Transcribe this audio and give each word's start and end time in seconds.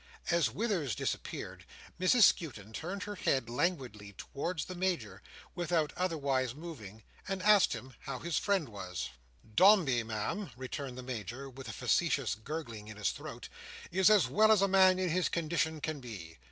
As 0.31 0.49
Withers 0.49 0.95
disappeared, 0.95 1.63
Mrs 1.99 2.23
Skewton 2.23 2.73
turned 2.73 3.03
her 3.03 3.13
head 3.13 3.47
languidly 3.51 4.13
towards 4.13 4.65
the 4.65 4.73
Major, 4.73 5.21
without 5.53 5.93
otherwise 5.95 6.55
moving, 6.55 7.03
and 7.27 7.43
asked 7.43 7.73
him 7.73 7.93
how 7.99 8.17
his 8.17 8.39
friend 8.39 8.67
was. 8.69 9.09
"Dombey, 9.55 10.01
Ma'am," 10.01 10.49
returned 10.57 10.97
the 10.97 11.03
Major, 11.03 11.47
with 11.51 11.69
a 11.69 11.73
facetious 11.73 12.33
gurgling 12.33 12.87
in 12.87 12.97
his 12.97 13.11
throat, 13.11 13.47
"is 13.91 14.09
as 14.09 14.27
well 14.27 14.51
as 14.51 14.63
a 14.63 14.67
man 14.67 14.97
in 14.97 15.09
his 15.09 15.29
condition 15.29 15.79
can 15.79 15.99
be. 15.99 16.39